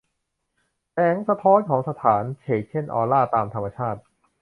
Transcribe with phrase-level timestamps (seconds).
[0.91, 4.01] แสงสะท้อนของสถาน เฉกเช่นออร่าตามธรรมชาติ